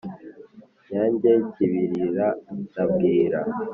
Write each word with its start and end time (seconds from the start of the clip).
Nyange 0.87 1.31
Kibirira 1.53 2.27
na 2.73 2.83
Bwira 2.89 3.39